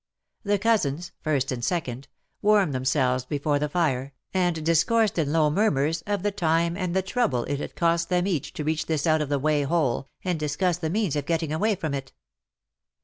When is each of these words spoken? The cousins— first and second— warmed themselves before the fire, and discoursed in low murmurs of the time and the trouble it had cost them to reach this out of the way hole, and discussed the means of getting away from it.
The 0.41 0.57
cousins— 0.57 1.11
first 1.21 1.51
and 1.51 1.63
second— 1.63 2.07
warmed 2.41 2.73
themselves 2.73 3.23
before 3.23 3.59
the 3.59 3.69
fire, 3.69 4.15
and 4.33 4.65
discoursed 4.65 5.19
in 5.19 5.31
low 5.31 5.51
murmurs 5.51 6.01
of 6.07 6.23
the 6.23 6.31
time 6.31 6.75
and 6.75 6.95
the 6.95 7.03
trouble 7.03 7.43
it 7.43 7.59
had 7.59 7.75
cost 7.75 8.09
them 8.09 8.25
to 8.25 8.63
reach 8.63 8.87
this 8.87 9.05
out 9.05 9.21
of 9.21 9.29
the 9.29 9.37
way 9.37 9.61
hole, 9.61 10.09
and 10.23 10.39
discussed 10.39 10.81
the 10.81 10.89
means 10.89 11.15
of 11.15 11.27
getting 11.27 11.53
away 11.53 11.75
from 11.75 11.93
it. 11.93 12.13